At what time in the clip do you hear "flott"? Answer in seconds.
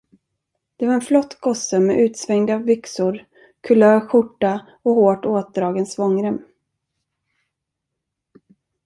1.01-1.37